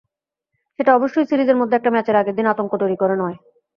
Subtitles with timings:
[0.79, 3.37] সেটা অবশ্যই সিরিজের মধ্যে একটা ম্যাচের আগের দিন আতঙ্ক তৈরি করে নয়।